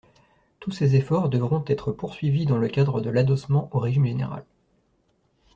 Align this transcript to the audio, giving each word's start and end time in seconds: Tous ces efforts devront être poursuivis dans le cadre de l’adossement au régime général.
Tous 0.59 0.71
ces 0.71 0.95
efforts 0.95 1.29
devront 1.29 1.63
être 1.67 1.91
poursuivis 1.91 2.47
dans 2.47 2.57
le 2.57 2.67
cadre 2.69 3.01
de 3.01 3.11
l’adossement 3.11 3.69
au 3.71 3.77
régime 3.77 4.07
général. 4.07 4.43